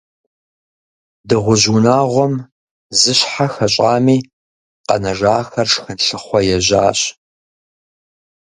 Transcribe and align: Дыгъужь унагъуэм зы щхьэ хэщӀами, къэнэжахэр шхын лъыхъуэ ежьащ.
Дыгъужь 1.27 1.67
унагъуэм 1.75 2.33
зы 2.99 3.11
щхьэ 3.19 3.47
хэщӀами, 3.53 4.17
къэнэжахэр 4.87 5.67
шхын 5.73 5.97
лъыхъуэ 6.05 6.39
ежьащ. 6.55 6.99